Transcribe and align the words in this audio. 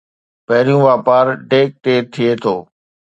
پهريون 0.47 0.81
واپار 0.87 1.25
ڊيڪ 1.51 1.69
تي 1.83 1.93
ٿئي 2.13 2.29
ٿو 2.43 2.55